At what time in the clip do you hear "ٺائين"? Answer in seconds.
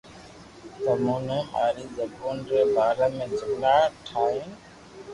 4.07-4.49